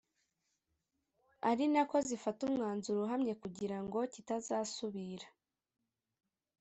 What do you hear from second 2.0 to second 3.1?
zifata umwanzuro